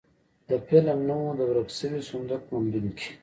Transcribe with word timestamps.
د 0.49 0.51
فلم 0.67 0.99
نوم 1.07 1.23
و 1.31 1.35
د 1.39 1.41
ورک 1.49 1.69
شوي 1.79 2.01
صندوق 2.09 2.43
موندونکي. 2.51 3.09